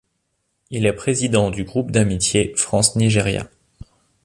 Il 0.71 0.87
est 0.87 0.93
président 0.95 1.51
du 1.51 1.63
Groupe 1.63 1.91
d'amitié 1.91 2.55
France- 2.57 2.95
Nigéria. 2.95 3.47